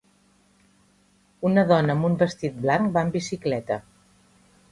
[1.49, 3.81] Una dona amb un vestit blanc va en bicicleta.